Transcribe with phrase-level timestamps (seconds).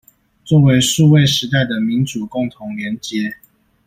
[0.43, 3.35] 作為數位時代的民主共同連結